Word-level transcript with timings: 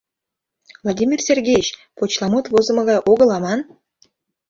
Владимир 0.83 1.19
Сергеич, 1.27 1.67
почеламут 1.97 2.45
возымо 2.53 2.81
гай 2.89 2.99
огыл 3.11 3.29
аман... 3.37 3.59